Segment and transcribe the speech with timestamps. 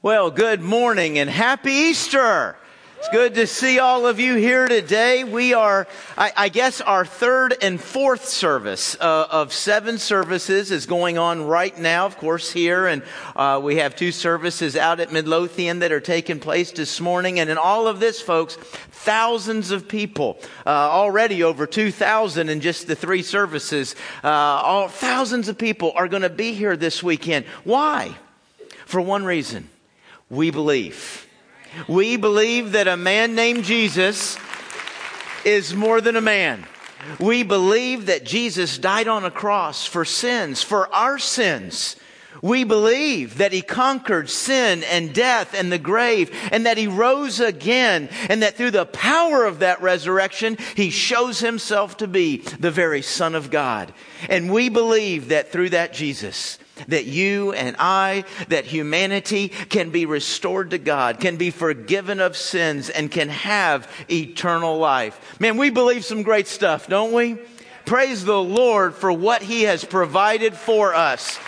[0.00, 2.56] Well, good morning and happy Easter.
[2.98, 5.24] It's good to see all of you here today.
[5.24, 10.86] We are, I, I guess, our third and fourth service uh, of seven services is
[10.86, 12.86] going on right now, of course, here.
[12.86, 13.02] And
[13.34, 17.40] uh, we have two services out at Midlothian that are taking place this morning.
[17.40, 22.86] And in all of this, folks, thousands of people, uh, already over 2,000 in just
[22.86, 27.46] the three services, uh, all, thousands of people are going to be here this weekend.
[27.64, 28.16] Why?
[28.86, 29.68] For one reason.
[30.30, 31.26] We believe.
[31.86, 34.36] We believe that a man named Jesus
[35.44, 36.66] is more than a man.
[37.18, 41.96] We believe that Jesus died on a cross for sins, for our sins.
[42.42, 47.40] We believe that he conquered sin and death and the grave and that he rose
[47.40, 52.70] again and that through the power of that resurrection, he shows himself to be the
[52.70, 53.92] very son of God.
[54.28, 60.06] And we believe that through that Jesus, that you and I, that humanity can be
[60.06, 65.38] restored to God, can be forgiven of sins, and can have eternal life.
[65.40, 67.38] Man, we believe some great stuff, don't we?
[67.84, 71.38] Praise the Lord for what He has provided for us.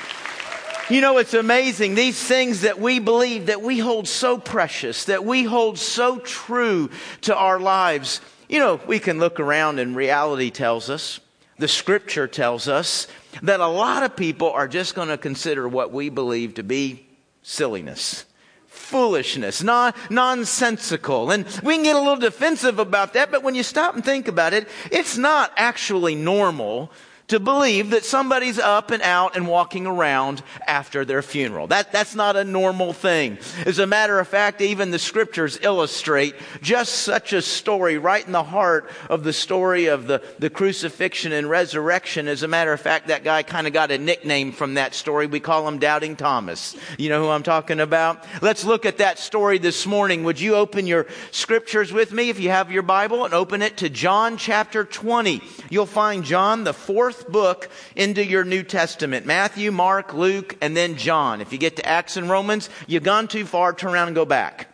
[0.88, 1.94] You know, it's amazing.
[1.94, 6.90] These things that we believe, that we hold so precious, that we hold so true
[7.20, 8.20] to our lives.
[8.48, 11.20] You know, we can look around and reality tells us,
[11.58, 13.06] the scripture tells us
[13.42, 17.06] that a lot of people are just going to consider what we believe to be
[17.42, 18.24] silliness
[18.70, 21.30] foolishness, non, nonsensical.
[21.30, 24.28] And we can get a little defensive about that, but when you stop and think
[24.28, 26.90] about it, it's not actually normal
[27.30, 31.66] to believe that somebody's up and out and walking around after their funeral.
[31.68, 33.38] That, that's not a normal thing.
[33.64, 38.32] As a matter of fact, even the scriptures illustrate just such a story right in
[38.32, 42.28] the heart of the story of the, the crucifixion and resurrection.
[42.28, 45.26] As a matter of fact, that guy kind of got a nickname from that story.
[45.26, 46.76] We call him Doubting Thomas.
[46.98, 48.24] You know who I'm talking about?
[48.42, 50.24] Let's look at that story this morning.
[50.24, 53.76] Would you open your scriptures with me if you have your Bible and open it
[53.78, 55.40] to John chapter 20.
[55.70, 60.96] You'll find John, the fourth book into your New Testament Matthew, Mark, Luke, and then
[60.96, 61.40] John.
[61.40, 64.24] If you get to Acts and Romans, you've gone too far, turn around and go
[64.24, 64.69] back.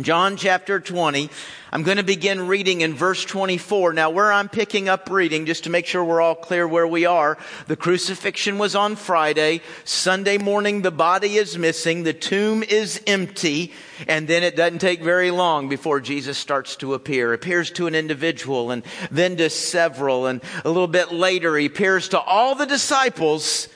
[0.00, 1.28] John chapter 20.
[1.70, 3.92] I'm going to begin reading in verse 24.
[3.92, 7.04] Now, where I'm picking up reading, just to make sure we're all clear where we
[7.04, 7.36] are,
[7.66, 9.60] the crucifixion was on Friday.
[9.84, 12.04] Sunday morning, the body is missing.
[12.04, 13.74] The tomb is empty.
[14.08, 17.34] And then it doesn't take very long before Jesus starts to appear.
[17.34, 20.24] Appears to an individual and then to several.
[20.24, 23.68] And a little bit later, he appears to all the disciples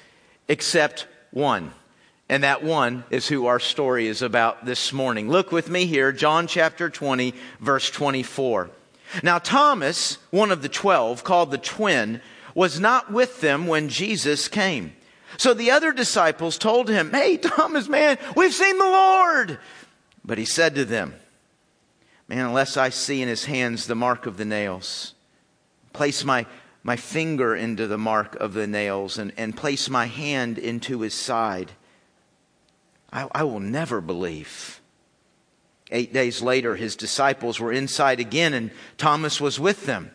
[0.48, 1.72] except one.
[2.28, 5.28] And that one is who our story is about this morning.
[5.28, 8.70] Look with me here, John chapter 20, verse 24.
[9.22, 12.20] Now, Thomas, one of the twelve, called the twin,
[12.54, 14.92] was not with them when Jesus came.
[15.38, 19.58] So the other disciples told him, Hey, Thomas, man, we've seen the Lord.
[20.24, 21.14] But he said to them,
[22.26, 25.14] Man, unless I see in his hands the mark of the nails,
[25.92, 26.46] place my,
[26.82, 31.14] my finger into the mark of the nails, and, and place my hand into his
[31.14, 31.70] side
[33.12, 34.80] I, I will never believe.
[35.90, 40.10] Eight days later, his disciples were inside again, and Thomas was with them.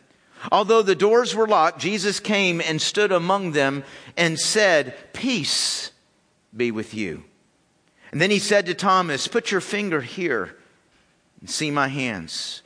[0.52, 3.84] Although the doors were locked, Jesus came and stood among them
[4.18, 5.92] and said, Peace
[6.56, 7.24] be with you.
[8.12, 10.58] And then he said to Thomas, Put your finger here
[11.40, 12.64] and see my hands.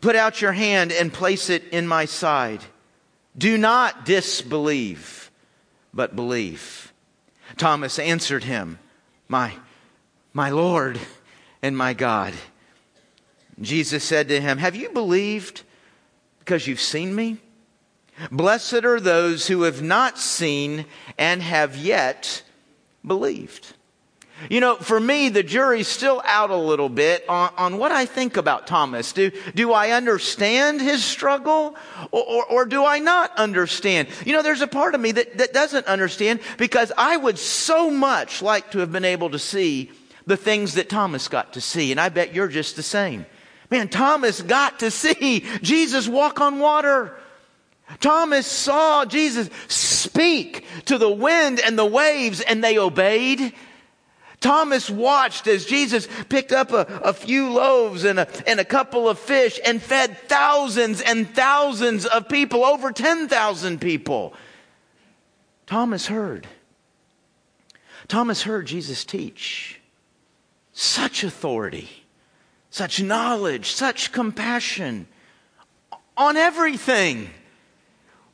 [0.00, 2.60] Put out your hand and place it in my side.
[3.36, 5.30] Do not disbelieve,
[5.94, 6.92] but believe.
[7.56, 8.78] Thomas answered him,
[9.28, 9.52] my,
[10.32, 10.98] my Lord
[11.62, 12.34] and my God.
[13.60, 15.62] Jesus said to him, Have you believed
[16.38, 17.38] because you've seen me?
[18.32, 20.86] Blessed are those who have not seen
[21.16, 22.42] and have yet
[23.06, 23.74] believed.
[24.48, 28.06] You know, for me, the jury's still out a little bit on, on what I
[28.06, 29.12] think about Thomas.
[29.12, 31.74] Do, do I understand his struggle
[32.12, 34.08] or, or, or, do I not understand?
[34.24, 37.90] You know, there's a part of me that, that doesn't understand because I would so
[37.90, 39.90] much like to have been able to see
[40.26, 41.90] the things that Thomas got to see.
[41.90, 43.26] And I bet you're just the same.
[43.70, 47.18] Man, Thomas got to see Jesus walk on water.
[48.00, 53.52] Thomas saw Jesus speak to the wind and the waves and they obeyed.
[54.40, 59.08] Thomas watched as Jesus picked up a, a few loaves and a, and a couple
[59.08, 64.34] of fish and fed thousands and thousands of people, over 10,000 people.
[65.66, 66.46] Thomas heard.
[68.06, 69.80] Thomas heard Jesus teach.
[70.72, 71.88] Such authority,
[72.70, 75.08] such knowledge, such compassion
[76.16, 77.30] on everything.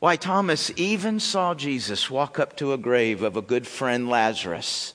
[0.00, 4.92] Why, Thomas even saw Jesus walk up to a grave of a good friend, Lazarus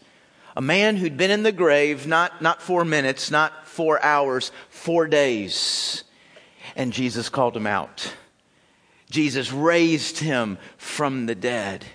[0.59, 5.07] A man who'd been in the grave, not, not four minutes, not four hours, four
[5.07, 6.03] days.
[6.75, 8.13] And Jesus called him out.
[9.09, 11.85] Jesus raised him from the dead.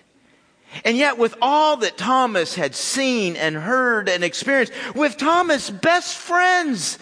[0.82, 6.16] And yet, with all that Thomas had seen and heard and experienced, with Thomas' best
[6.16, 6.98] friends,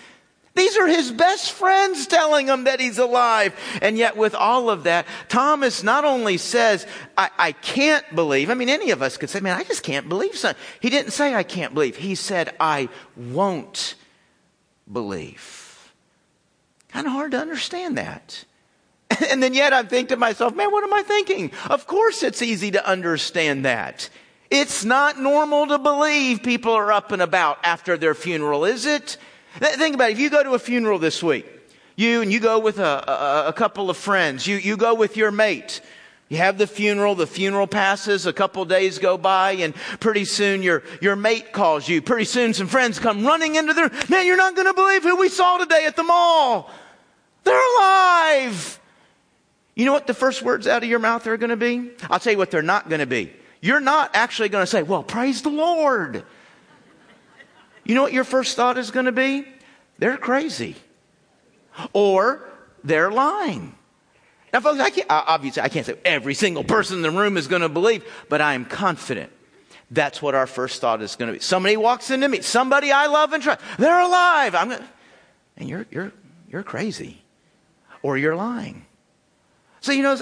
[0.54, 3.54] these are his best friends telling him that he's alive.
[3.80, 8.50] And yet, with all of that, Thomas not only says, I, I, can't believe.
[8.50, 10.62] I mean, any of us could say, man, I just can't believe something.
[10.80, 11.96] He didn't say, I can't believe.
[11.96, 13.94] He said, I won't
[14.90, 15.92] believe.
[16.88, 18.44] Kind of hard to understand that.
[19.30, 21.52] And then yet I think to myself, man, what am I thinking?
[21.68, 24.08] Of course it's easy to understand that.
[24.50, 29.18] It's not normal to believe people are up and about after their funeral, is it?
[29.58, 30.12] Think about it.
[30.12, 31.46] If you go to a funeral this week,
[31.96, 35.16] you and you go with a, a, a couple of friends, you, you go with
[35.16, 35.80] your mate,
[36.28, 40.62] you have the funeral, the funeral passes, a couple days go by, and pretty soon
[40.62, 42.00] your, your mate calls you.
[42.00, 45.16] Pretty soon some friends come running into their, man, you're not going to believe who
[45.16, 46.70] we saw today at the mall.
[47.44, 48.80] They're alive.
[49.74, 51.90] You know what the first words out of your mouth are going to be?
[52.08, 53.32] I'll tell you what they're not going to be.
[53.60, 56.24] You're not actually going to say, well, praise the Lord.
[57.84, 59.46] You know what your first thought is going to be?
[59.98, 60.76] They're crazy.
[61.92, 62.48] Or
[62.84, 63.74] they're lying.
[64.52, 67.48] Now, folks, I can't, obviously, I can't say every single person in the room is
[67.48, 69.32] going to believe, but I am confident
[69.90, 71.42] that's what our first thought is going to be.
[71.42, 74.54] Somebody walks into me, somebody I love and trust, they're alive.
[74.54, 74.88] I'm gonna,
[75.56, 76.12] and you're, you're,
[76.50, 77.22] you're crazy.
[78.02, 78.84] Or you're lying.
[79.82, 80.16] So, you know,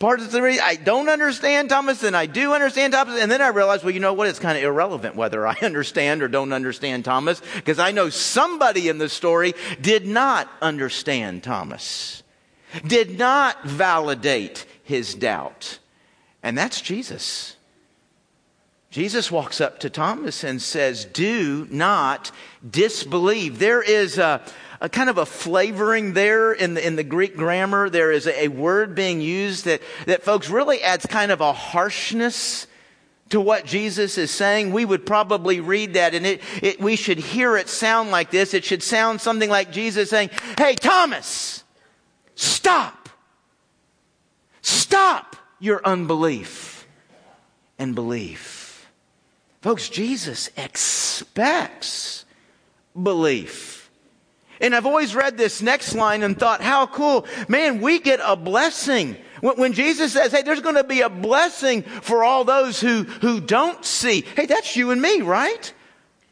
[0.00, 3.20] part of the reason I don't understand Thomas and I do understand Thomas.
[3.20, 4.26] And then I realize, well, you know what?
[4.26, 8.88] It's kind of irrelevant whether I understand or don't understand Thomas because I know somebody
[8.88, 12.24] in the story did not understand Thomas,
[12.84, 15.78] did not validate his doubt.
[16.42, 17.54] And that's Jesus.
[18.90, 22.32] Jesus walks up to Thomas and says, Do not
[22.68, 23.60] disbelieve.
[23.60, 24.42] There is a,
[24.80, 27.90] a kind of a flavoring there in the, in the Greek grammar.
[27.90, 31.52] There is a, a word being used that, that folks really adds kind of a
[31.52, 32.66] harshness
[33.30, 37.18] to what Jesus is saying, we would probably read that and it, it, we should
[37.18, 38.54] hear it sound like this.
[38.54, 41.64] It should sound something like Jesus saying, Hey, Thomas,
[42.34, 43.08] stop.
[44.62, 46.86] Stop your unbelief
[47.78, 48.88] and belief.
[49.60, 52.24] Folks, Jesus expects
[53.00, 53.77] belief.
[54.60, 57.26] And I've always read this next line and thought, how cool.
[57.48, 59.16] Man, we get a blessing.
[59.40, 63.40] When, Jesus says, hey, there's going to be a blessing for all those who, who
[63.40, 64.24] don't see.
[64.34, 65.72] Hey, that's you and me, right?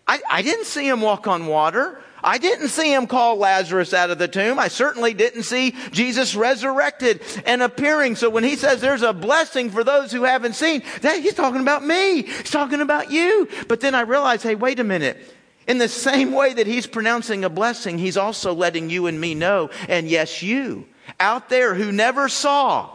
[0.08, 2.02] I, I didn't see him walk on water.
[2.22, 4.58] I didn't see him call Lazarus out of the tomb.
[4.58, 8.16] I certainly didn't see Jesus resurrected and appearing.
[8.16, 11.60] So when he says there's a blessing for those who haven't seen, that he's talking
[11.60, 12.22] about me.
[12.22, 13.48] He's talking about you.
[13.68, 15.18] But then I realized, hey, wait a minute.
[15.66, 19.34] In the same way that he's pronouncing a blessing, he's also letting you and me
[19.34, 20.86] know, and yes, you
[21.20, 22.90] out there who never saw,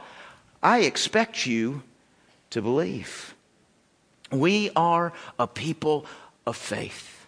[0.61, 1.83] I expect you
[2.51, 3.35] to believe.
[4.31, 6.05] We are a people
[6.45, 7.27] of faith.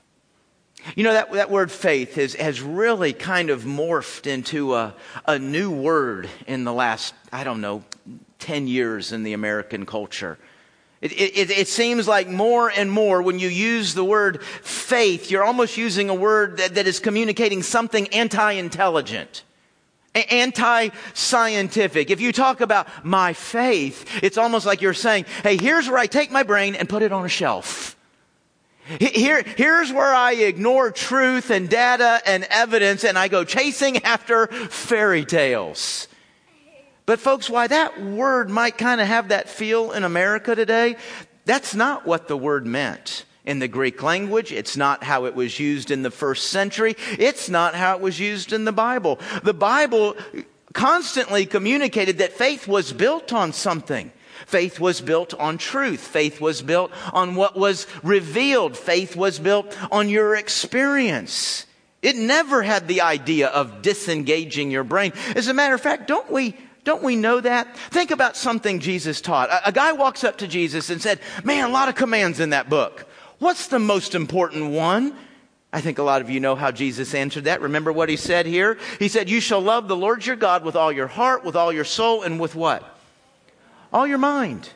[0.95, 4.93] You know, that, that word faith has, has really kind of morphed into a,
[5.25, 7.83] a new word in the last, I don't know,
[8.39, 10.37] 10 years in the American culture.
[11.03, 15.43] It, it, it, seems like more and more when you use the word faith, you're
[15.43, 19.43] almost using a word that, that is communicating something anti-intelligent,
[20.15, 22.09] anti-scientific.
[22.09, 26.05] If you talk about my faith, it's almost like you're saying, hey, here's where I
[26.05, 27.97] take my brain and put it on a shelf.
[28.99, 34.47] Here, here's where I ignore truth and data and evidence and I go chasing after
[34.47, 36.07] fairy tales.
[37.05, 40.95] But folks, why that word might kind of have that feel in America today,
[41.45, 44.51] that's not what the word meant in the Greek language.
[44.53, 46.95] It's not how it was used in the first century.
[47.19, 49.19] It's not how it was used in the Bible.
[49.43, 50.15] The Bible
[50.73, 54.11] constantly communicated that faith was built on something.
[54.45, 55.99] Faith was built on truth.
[55.99, 58.77] Faith was built on what was revealed.
[58.77, 61.65] Faith was built on your experience.
[62.01, 65.13] It never had the idea of disengaging your brain.
[65.35, 67.75] As a matter of fact, don't we don't we know that?
[67.91, 69.49] Think about something Jesus taught.
[69.49, 72.49] A, a, guy walks up to Jesus and said, Man, a lot of commands in
[72.49, 73.05] that book.
[73.39, 75.15] What's the most important one?
[75.71, 77.61] I think a lot of you know how Jesus answered that.
[77.61, 78.77] Remember what he said here?
[78.99, 81.71] He said, You shall love the Lord your God with all your heart, with all
[81.71, 82.83] your soul, and with what?
[83.91, 84.69] All your mind.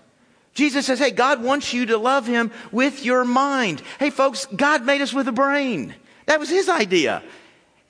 [0.54, 3.82] Jesus says, Hey, God wants you to love him with your mind.
[4.00, 5.94] Hey, folks, God made us with a brain.
[6.26, 7.22] That was his idea.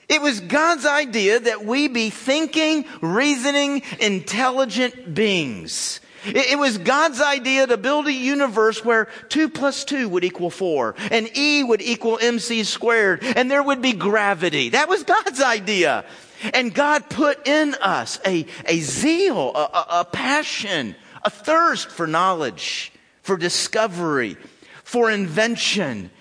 [0.10, 6.00] It was God's idea that we be thinking, reasoning, intelligent beings.
[6.26, 10.96] It, was God's idea to build a universe where 2 plus 2 would equal 4
[11.12, 14.70] and E would equal MC squared and there would be gravity.
[14.70, 16.06] That was God's idea.
[16.54, 22.08] And God put in us a, a zeal, a, a, a passion, a thirst for
[22.08, 24.38] knowledge, for discovery,
[24.84, 26.12] for invention.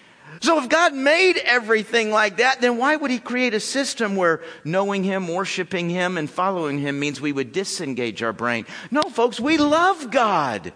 [0.41, 4.43] So if God made everything like that, then why would he create a system where
[4.65, 8.67] knowing him, worshiping him, and following him means we would disengage our brain?
[8.91, 10.73] No, folks, we love God.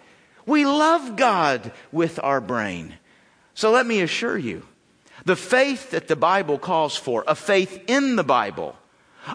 [0.47, 2.95] We love God with our brain.
[3.55, 4.67] So let me assure you,
[5.25, 8.77] the faith that the Bible calls for, a faith in the Bible,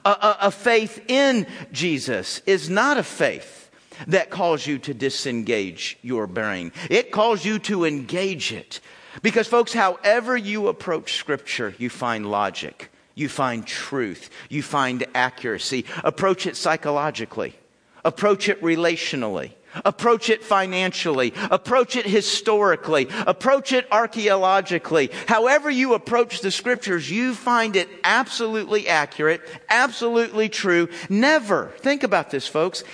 [0.03, 3.69] a, a, a faith in Jesus, is not a faith
[4.07, 6.71] that calls you to disengage your brain.
[6.89, 8.81] It calls you to engage it.
[9.21, 15.85] Because, folks, however you approach Scripture, you find logic, you find truth, you find accuracy.
[16.03, 17.55] Approach it psychologically,
[18.03, 19.51] approach it relationally.
[19.83, 21.33] Approach it financially.
[21.51, 23.09] Approach it historically.
[23.27, 25.09] Approach it archaeologically.
[25.27, 30.87] However you approach the scriptures, you find it absolutely accurate, absolutely true.
[31.09, 32.85] Never, think about this, folks,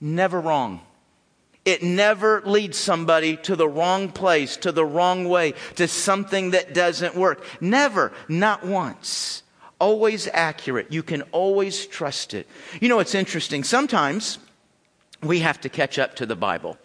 [0.00, 0.80] never wrong.
[1.64, 6.74] It never leads somebody to the wrong place, to the wrong way, to something that
[6.74, 7.44] doesn't work.
[7.60, 9.44] Never, not once.
[9.78, 10.92] Always accurate.
[10.92, 12.48] You can always trust it.
[12.80, 13.62] You know, it's interesting.
[13.62, 14.38] Sometimes
[15.22, 16.78] we have to catch up to the Bible.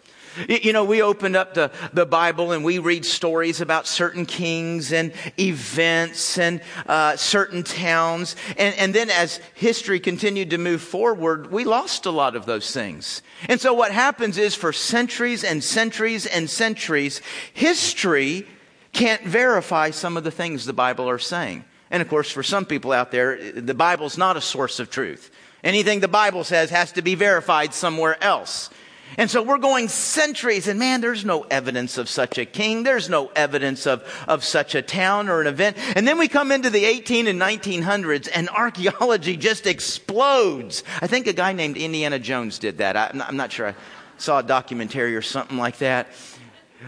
[0.48, 4.92] You know, we opened up the, the Bible and we read stories about certain kings
[4.92, 8.36] and events and uh, certain towns.
[8.56, 12.72] And, and then as history continued to move forward, we lost a lot of those
[12.72, 13.22] things.
[13.48, 17.20] And so what happens is for centuries and centuries and centuries,
[17.52, 18.46] history
[18.92, 21.64] can't verify some of the things the Bible are saying.
[21.90, 25.30] And of course, for some people out there, the Bible's not a source of truth.
[25.64, 28.70] Anything the Bible says has to be verified somewhere else.
[29.16, 32.82] And so we're going centuries, and man, there's no evidence of such a king.
[32.82, 35.76] There's no evidence of, of such a town or an event.
[35.96, 40.84] And then we come into the 18 and 1900s, and archaeology just explodes.
[41.00, 42.96] I think a guy named Indiana Jones did that.
[42.96, 43.68] I, I'm not sure.
[43.68, 43.74] I
[44.18, 46.08] saw a documentary or something like that.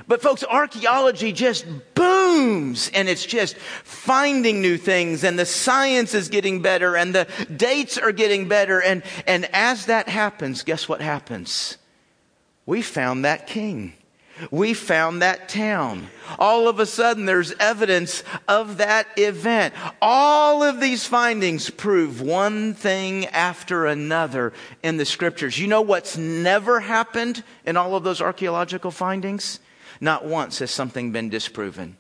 [0.07, 6.29] But folks, archaeology just booms and it's just finding new things and the science is
[6.29, 8.81] getting better and the dates are getting better.
[8.81, 11.77] And, and as that happens, guess what happens?
[12.71, 13.95] We found that king.
[14.53, 16.07] We found that town.
[16.39, 19.75] All of a sudden, there's evidence of that event.
[20.01, 24.53] All of these findings prove one thing after another
[24.85, 25.59] in the scriptures.
[25.59, 29.59] You know what's never happened in all of those archaeological findings?
[30.01, 31.97] Not once has something been disproven.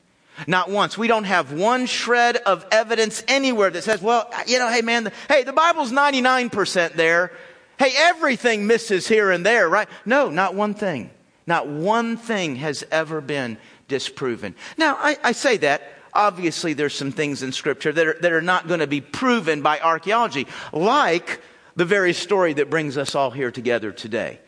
[0.46, 0.96] Not once.
[0.96, 5.02] We don't have one shred of evidence anywhere that says, well, you know, hey man,
[5.02, 7.32] the, hey, the Bible's 99% there.
[7.80, 9.88] Hey, everything misses here and there, right?
[10.04, 11.08] No, not one thing.
[11.46, 13.56] Not one thing has ever been
[13.88, 14.54] disproven.
[14.76, 15.94] Now, I, I say that.
[16.12, 19.62] Obviously, there's some things in Scripture that are, that are not going to be proven
[19.62, 21.40] by archaeology, like
[21.74, 24.40] the very story that brings us all here together today.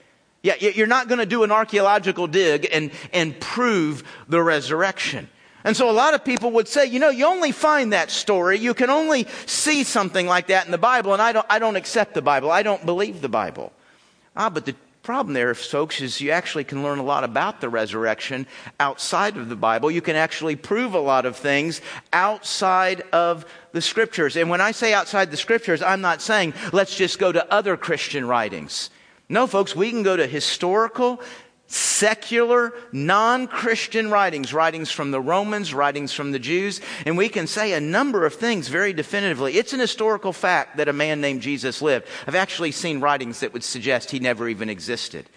[0.42, 5.30] Yeah, you're not going to do an archaeological dig and, and prove the resurrection.
[5.64, 8.58] And so a lot of people would say, you know, you only find that story.
[8.58, 11.76] You can only see something like that in the Bible, and I don't, I don't
[11.76, 12.50] accept the Bible.
[12.50, 13.72] I don't believe the Bible.
[14.36, 17.68] Ah, but the problem there, folks, is you actually can learn a lot about the
[17.68, 18.46] resurrection
[18.78, 19.90] outside of the Bible.
[19.90, 21.80] You can actually prove a lot of things
[22.12, 24.36] outside of the scriptures.
[24.36, 27.76] And when I say outside the scriptures, I'm not saying let's just go to other
[27.76, 28.90] Christian writings.
[29.28, 31.20] No, folks, we can go to historical
[31.72, 37.46] secular, non Christian writings, writings from the Romans, writings from the Jews, and we can
[37.46, 39.56] say a number of things very definitively.
[39.56, 42.06] It's an historical fact that a man named Jesus lived.
[42.26, 45.30] I've actually seen writings that would suggest he never even existed.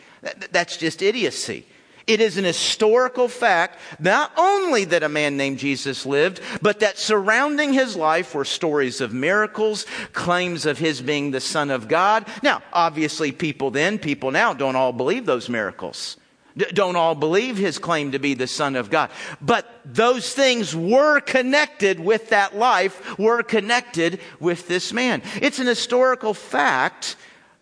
[0.51, 1.65] That's just idiocy.
[2.05, 6.99] It is an historical fact, not only that a man named Jesus lived, but that
[6.99, 12.27] surrounding his life were stories of miracles, claims of his being the Son of God.
[12.43, 16.17] Now, obviously, people then, people now don't all believe those miracles
[16.57, 19.09] don't all believe his claim to be the Son of God.
[19.41, 25.21] But those things were connected with that life, were connected with this man.
[25.41, 27.17] It's an historical fact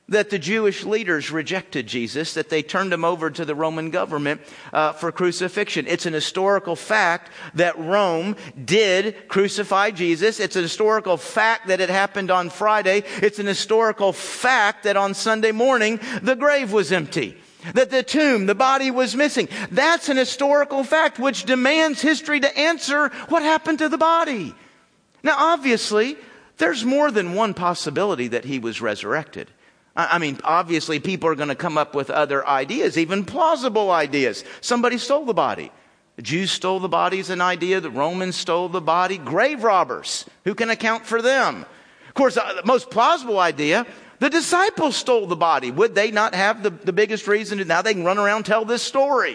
[0.10, 4.42] that the Jewish leaders rejected Jesus, that they turned him over to the Roman government
[4.74, 5.88] uh, for crucifixion.
[5.88, 10.40] It's an historical fact that Rome did crucify Jesus.
[10.40, 13.04] It's an historical fact that it happened on Friday.
[13.22, 17.38] It's an historical fact that on Sunday morning the grave was empty
[17.74, 19.48] that the tomb, the body was missing.
[19.72, 24.54] That's an historical fact which demands history to answer what happened to the body.
[25.24, 26.18] Now, obviously,
[26.58, 29.50] there's more than one possibility that he was resurrected.
[29.96, 34.44] I mean, obviously, people are going to come up with other ideas, even plausible ideas.
[34.60, 35.72] Somebody stole the body.
[36.16, 37.80] The Jews stole the body is an idea.
[37.80, 39.18] The Romans stole the body.
[39.18, 40.26] Grave robbers.
[40.46, 41.66] Who can account for them?
[42.08, 43.86] Of course, the most plausible idea
[44.24, 45.70] the disciples stole the body.
[45.70, 48.64] Would they not have the, the biggest reason to now they can run around tell
[48.64, 49.34] this story?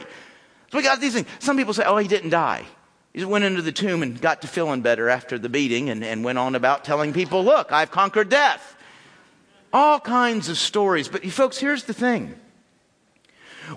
[0.71, 1.27] So we got these things.
[1.41, 2.65] Some people say, oh, he didn't die.
[3.13, 6.03] He just went into the tomb and got to feeling better after the beating and,
[6.03, 8.79] and went on about telling people, look, I've conquered death.
[9.75, 11.07] All kinds of stories.
[11.07, 12.35] But you folks, here's the thing.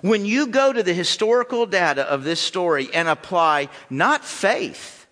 [0.00, 5.06] When you go to the historical data of this story and apply not faith,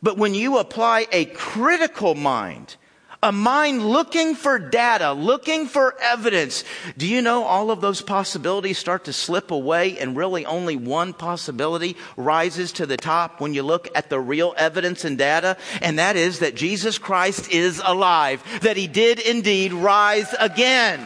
[0.00, 2.76] but when you apply a critical mind,
[3.22, 6.64] a mind looking for data, looking for evidence.
[6.96, 11.12] Do you know all of those possibilities start to slip away and really only one
[11.12, 15.56] possibility rises to the top when you look at the real evidence and data?
[15.80, 20.98] And that is that Jesus Christ is alive, that he did indeed rise again.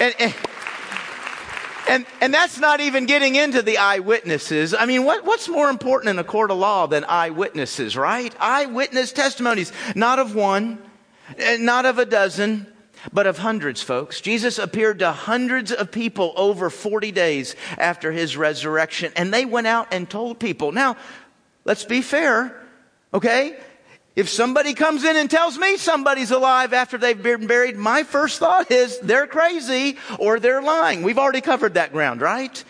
[0.00, 0.34] And, and,
[1.88, 4.72] and, and, that's not even getting into the eyewitnesses.
[4.72, 8.34] I mean, what, what's more important in a court of law than eyewitnesses, right?
[8.40, 10.78] Eyewitness testimonies, not of one,
[11.38, 12.66] Eh, not of a dozen,
[13.12, 14.20] but of hundreds, folks.
[14.20, 19.66] Jesus appeared to hundreds of people over 40 days after his resurrection, and they went
[19.66, 20.72] out and told people.
[20.72, 20.96] Now,
[21.64, 22.54] let's be fair,
[23.12, 23.56] okay?
[24.14, 28.38] If somebody comes in and tells me somebody's alive after they've been buried, my first
[28.38, 31.02] thought is they're crazy or they're lying.
[31.02, 32.62] We've already covered that ground, right?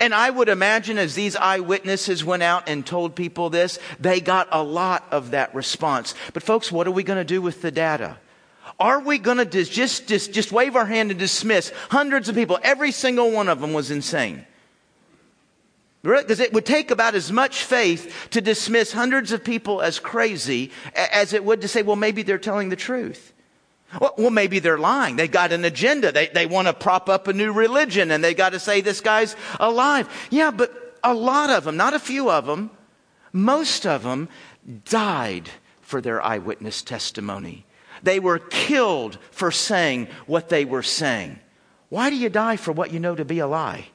[0.00, 4.48] And I would imagine as these eyewitnesses went out and told people this, they got
[4.50, 6.14] a lot of that response.
[6.32, 8.18] But folks, what are we going to do with the data?
[8.80, 12.58] Are we going to just, just, just wave our hand and dismiss hundreds of people?
[12.62, 14.46] Every single one of them was insane.
[16.02, 20.70] Because it would take about as much faith to dismiss hundreds of people as crazy
[20.94, 23.32] as it would to say, well, maybe they're telling the truth.
[24.00, 25.16] Well, well, maybe they're lying.
[25.16, 26.10] They got an agenda.
[26.10, 29.00] They, they want to prop up a new religion and they got to say this
[29.00, 30.08] guy's alive.
[30.30, 32.70] Yeah, but a lot of them, not a few of them,
[33.32, 34.28] most of them
[34.84, 35.50] died
[35.82, 37.66] for their eyewitness testimony.
[38.02, 41.38] They were killed for saying what they were saying.
[41.88, 43.86] Why do you die for what you know to be a lie?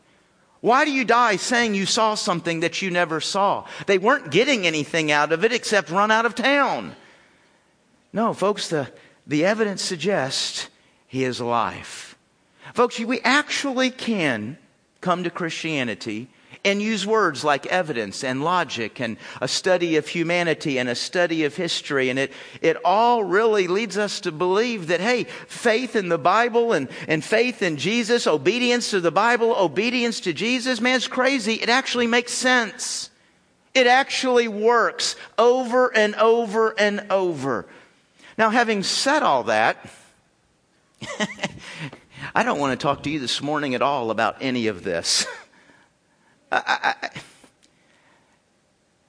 [0.61, 3.65] Why do you die saying you saw something that you never saw?
[3.87, 6.95] They weren't getting anything out of it except run out of town.
[8.11, 8.91] No, folks, the,
[9.29, 10.69] the evidence suggests
[11.07, 12.17] he is alive.
[12.73, 14.57] Folks, we actually can
[15.01, 16.27] come to Christianity
[16.65, 21.45] and use words like evidence and logic and a study of humanity and a study
[21.45, 22.09] of history.
[22.09, 26.73] And it, it all really leads us to believe that, hey, faith in the Bible
[26.73, 31.53] and, and faith in Jesus, obedience to the Bible, obedience to Jesus, man, it's crazy.
[31.53, 33.09] It actually makes sense.
[33.73, 37.67] It actually works over and over and over.
[38.39, 39.77] Now, having said all that,
[42.33, 45.27] I don't want to talk to you this morning at all about any of this.
[46.51, 47.09] I, I,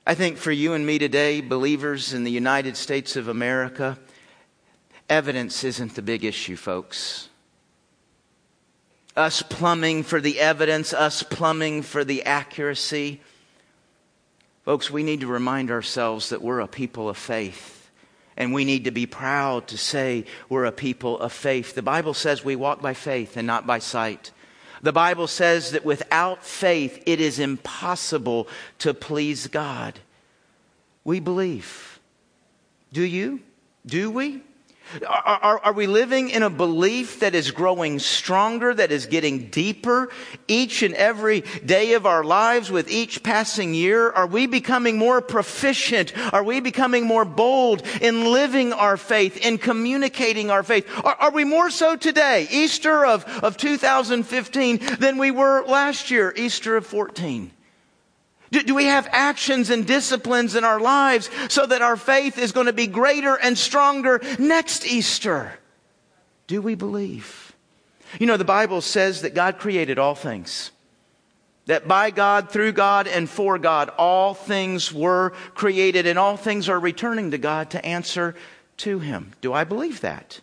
[0.04, 4.00] I, think for you and me today, believers in the United States of America,
[5.08, 7.28] evidence isn't the big issue, folks.
[9.16, 13.20] Us plumbing for the evidence, us plumbing for the accuracy.
[14.64, 17.79] Folks, we need to remind ourselves that we're a people of faith.
[18.40, 21.74] And we need to be proud to say we're a people of faith.
[21.74, 24.30] The Bible says we walk by faith and not by sight.
[24.80, 28.48] The Bible says that without faith, it is impossible
[28.78, 30.00] to please God.
[31.04, 32.00] We believe.
[32.94, 33.40] Do you?
[33.84, 34.40] Do we?
[35.06, 39.48] Are, are, are, we living in a belief that is growing stronger, that is getting
[39.48, 40.10] deeper
[40.48, 44.10] each and every day of our lives with each passing year?
[44.10, 46.12] Are we becoming more proficient?
[46.32, 50.88] Are we becoming more bold in living our faith, in communicating our faith?
[51.04, 56.34] Are, are we more so today, Easter of, of 2015, than we were last year,
[56.36, 57.52] Easter of 14?
[58.50, 62.50] Do, do, we have actions and disciplines in our lives so that our faith is
[62.52, 65.52] going to be greater and stronger next Easter?
[66.48, 67.52] Do we believe?
[68.18, 70.72] You know, the Bible says that God created all things.
[71.66, 76.68] That by God, through God, and for God, all things were created and all things
[76.68, 78.34] are returning to God to answer
[78.78, 79.32] to Him.
[79.40, 80.40] Do I believe that?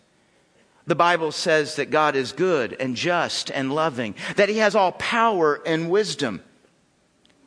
[0.86, 4.92] The Bible says that God is good and just and loving, that He has all
[4.92, 6.42] power and wisdom.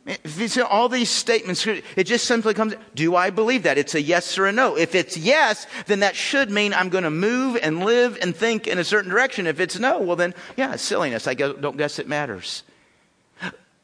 [0.06, 3.78] If you see all these statements, it just simply comes, do I believe that?
[3.78, 4.76] It's a yes or a no.
[4.76, 8.66] If it's yes, then that should mean I'm going to move and live and think
[8.66, 9.46] in a certain direction.
[9.46, 11.28] If it's no, well then, yeah, silliness.
[11.28, 12.64] I don't guess it matters.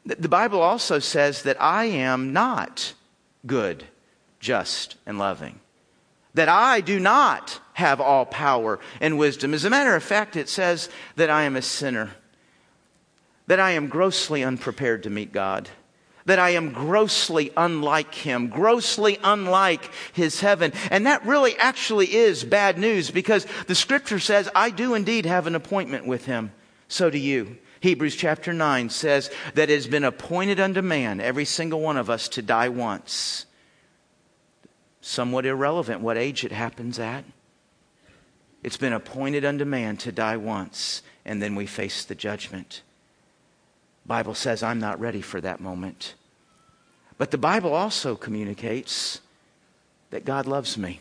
[0.04, 2.94] The Bible also says that I am not
[3.46, 3.84] good,
[4.40, 5.60] just, and loving.
[6.38, 9.54] that I do not have all power and wisdom.
[9.54, 12.12] As a matter of fact, it says that I am a sinner,
[13.48, 15.68] that I am grossly unprepared to meet God
[16.28, 20.72] that I am grossly unlike him, grossly unlike his heaven.
[20.90, 25.46] And that really actually is bad news because the scripture says, I do indeed have
[25.46, 26.52] an appointment with him.
[26.86, 27.56] So do you.
[27.80, 32.10] Hebrews chapter 9 says that it has been appointed unto man, every single one of
[32.10, 33.46] us, to die once.
[35.00, 37.24] Somewhat irrelevant what age it happens at.
[38.62, 42.82] It's been appointed unto man to die once, and then we face the judgment.
[44.08, 46.14] Bible says I'm not ready for that moment.
[47.18, 49.20] But the Bible also communicates
[50.10, 51.00] that God loves me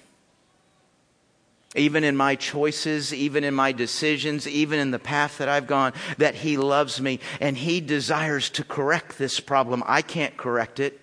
[1.76, 5.94] even in my choices, even in my decisions, even in the path that I've gone,
[6.18, 9.84] that He loves me and He desires to correct this problem.
[9.86, 11.00] I can't correct it.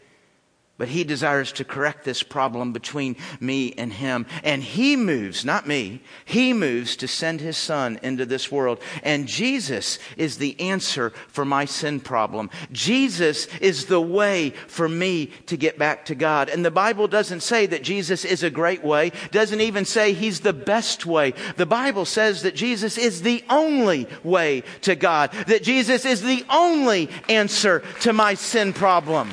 [0.77, 4.27] But he desires to correct this problem between me and him.
[4.43, 8.81] And he moves, not me, he moves to send his son into this world.
[9.05, 12.51] And Jesus is the answer for my sin problem.
[12.73, 16.49] Jesus is the way for me to get back to God.
[16.49, 20.41] And the Bible doesn't say that Jesus is a great way, doesn't even say he's
[20.41, 21.35] the best way.
[21.57, 26.45] The Bible says that Jesus is the only way to God, that Jesus is the
[26.51, 29.31] only answer to my sin problem.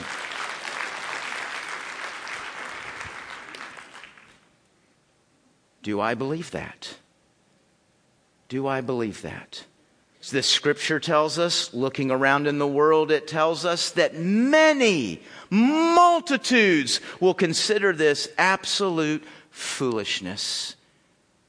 [5.84, 6.96] Do I believe that?
[8.50, 9.66] Do I believe that?
[10.30, 17.02] This scripture tells us, looking around in the world, it tells us that many, multitudes
[17.20, 20.76] will consider this absolute foolishness.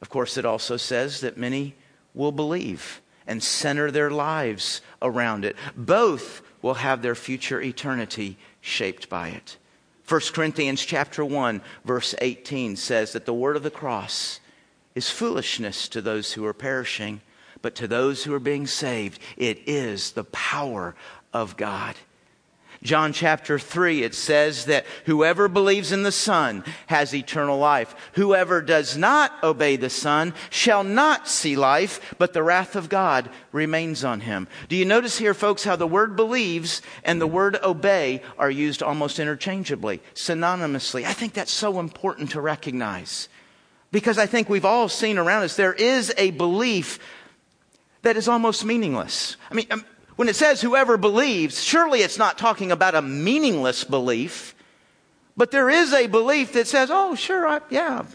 [0.00, 1.74] Of course, it also says that many
[2.14, 5.54] will believe and center their lives around it.
[5.76, 9.58] Both will have their future eternity shaped by it.
[10.08, 14.40] 1 Corinthians chapter 1 verse 18 says that the word of the cross
[14.94, 17.20] is foolishness to those who are perishing,
[17.62, 20.94] but to those who are being saved, it is the power
[21.32, 21.96] of God.
[22.82, 27.94] John chapter 3, it says that whoever believes in the Son has eternal life.
[28.14, 33.30] Whoever does not obey the Son shall not see life, but the wrath of God
[33.52, 34.48] remains on him.
[34.68, 38.82] Do you notice here, folks, how the word believes and the word obey are used
[38.82, 41.04] almost interchangeably, synonymously?
[41.04, 43.28] I think that's so important to recognize.
[43.92, 46.98] Because I think we've all seen around us, there is a belief
[48.02, 49.36] that is almost meaningless.
[49.50, 49.84] I mean, um,
[50.16, 54.54] when it says whoever believes, surely it's not talking about a meaningless belief,
[55.36, 58.14] but there is a belief that says, oh, sure, I, yeah, I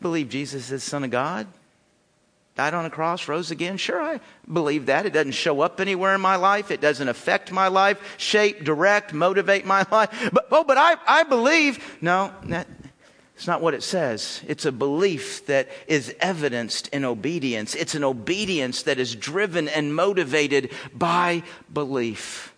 [0.00, 1.46] believe Jesus is Son of God,
[2.56, 3.76] died on a cross, rose again.
[3.76, 5.06] Sure, I believe that.
[5.06, 6.70] It doesn't show up anywhere in my life.
[6.70, 10.30] It doesn't affect my life, shape, direct, motivate my life.
[10.32, 11.98] But, oh, but I, I believe.
[12.00, 12.66] No, that,
[13.38, 14.42] it's not what it says.
[14.48, 17.76] It's a belief that is evidenced in obedience.
[17.76, 22.52] It's an obedience that is driven and motivated by belief.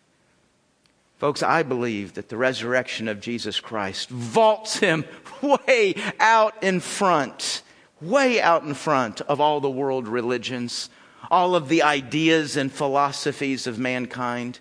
[1.19, 5.05] Folks, I believe that the resurrection of Jesus Christ vaults him
[5.43, 7.61] way out in front,
[8.01, 10.89] way out in front of all the world religions,
[11.31, 14.61] all of the ideas and philosophies of mankind.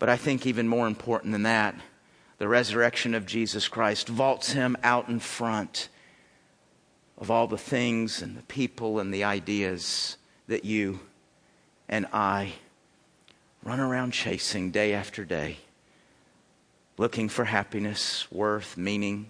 [0.00, 1.76] But I think even more important than that,
[2.38, 5.88] the resurrection of Jesus Christ vaults him out in front
[7.18, 10.16] of all the things and the people and the ideas
[10.48, 11.00] that you
[11.88, 12.52] and I
[13.62, 15.56] run around chasing day after day,
[16.98, 19.28] looking for happiness, worth, meaning,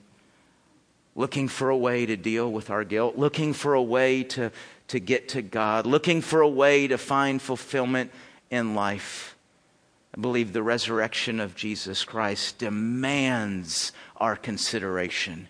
[1.14, 4.50] looking for a way to deal with our guilt, looking for a way to,
[4.88, 8.10] to get to God, looking for a way to find fulfillment
[8.50, 9.35] in life.
[10.16, 15.48] I believe the resurrection of Jesus Christ demands our consideration.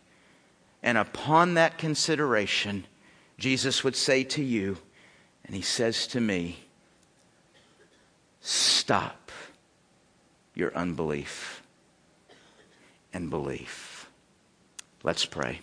[0.83, 2.87] And upon that consideration,
[3.38, 4.79] Jesus would say to you,
[5.44, 6.59] and he says to me,
[8.40, 9.31] Stop
[10.55, 11.62] your unbelief
[13.12, 14.09] and belief.
[15.02, 15.61] Let's pray.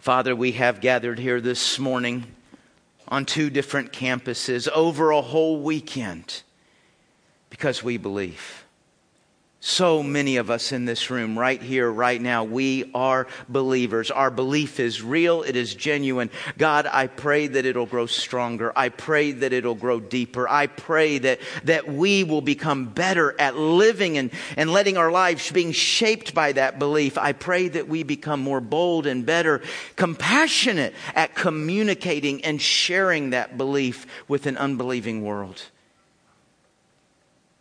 [0.00, 2.26] Father, we have gathered here this morning
[3.08, 6.42] on two different campuses over a whole weekend
[7.50, 8.64] because we believe.
[9.60, 14.08] So many of us in this room, right here, right now, we are believers.
[14.12, 15.42] Our belief is real.
[15.42, 16.30] It is genuine.
[16.58, 18.72] God, I pray that it'll grow stronger.
[18.76, 20.48] I pray that it'll grow deeper.
[20.48, 25.50] I pray that, that we will become better at living and, and letting our lives
[25.50, 27.18] being shaped by that belief.
[27.18, 29.60] I pray that we become more bold and better,
[29.96, 35.64] compassionate at communicating and sharing that belief with an unbelieving world.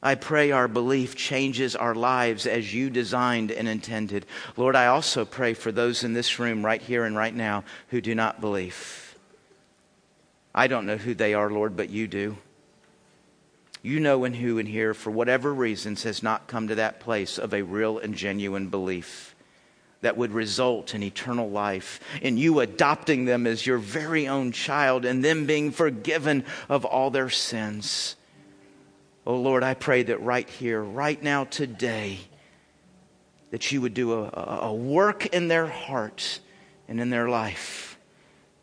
[0.07, 4.25] I pray our belief changes our lives as you designed and intended.
[4.55, 7.99] Lord, I also pray for those in this room right here and right now who
[7.99, 9.17] do not believe.
[10.55, 12.37] I don't know who they are, Lord, but you do.
[13.81, 17.37] You know and who in here, for whatever reasons, has not come to that place
[17.37, 19.35] of a real and genuine belief
[19.99, 25.03] that would result in eternal life, in you adopting them as your very own child,
[25.03, 28.15] and them being forgiven of all their sins.
[29.27, 32.19] Oh Lord, I pray that right here, right now, today,
[33.51, 34.29] that you would do a,
[34.61, 36.39] a work in their heart
[36.87, 37.99] and in their life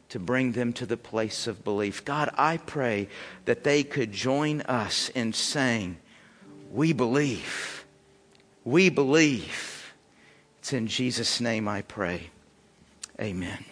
[0.09, 2.03] to bring them to the place of belief.
[2.07, 3.09] God, I pray
[3.45, 5.99] that they could join us in saying,
[6.73, 7.85] We believe.
[8.65, 9.93] We believe.
[10.61, 12.31] It's in Jesus' name I pray.
[13.21, 13.67] Amen.